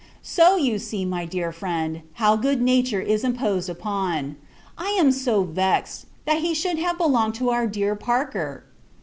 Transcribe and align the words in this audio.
So, 0.23 0.55
you 0.55 0.79
see, 0.79 1.05
my 1.05 1.25
dear 1.25 1.51
friend, 1.51 2.01
how 2.13 2.35
good 2.35 2.59
nature 2.59 3.01
is 3.01 3.23
imposed 3.23 3.69
upon. 3.69 4.35
I 4.75 4.97
am 4.99 5.11
so 5.11 5.43
vexed, 5.43 6.07
that 6.25 6.41
he 6.41 6.55
should 6.55 6.79
have 6.79 6.97
belonged 6.97 7.35
to 7.35 7.51
our 7.51 7.67
dear 7.67 7.93
Parker! 7.95 8.63